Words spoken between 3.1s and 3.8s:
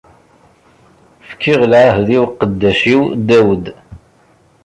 Dawed.